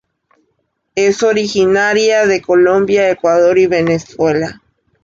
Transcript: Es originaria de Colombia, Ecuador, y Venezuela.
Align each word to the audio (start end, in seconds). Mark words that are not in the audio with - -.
Es 0.95 1.21
originaria 1.21 2.25
de 2.25 2.41
Colombia, 2.41 3.11
Ecuador, 3.11 3.59
y 3.59 3.67
Venezuela. 3.67 4.59